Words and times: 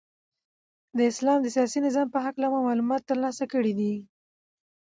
د 0.97 0.99
اسلام 1.11 1.39
د 1.43 1.47
سیاسی 1.55 1.79
نظام 1.87 2.07
په 2.11 2.19
هکله 2.25 2.45
مو 2.51 2.59
معلومات 2.67 3.01
ترلاسه 3.09 3.43
کړی 3.53 3.73
دی. 3.79 3.93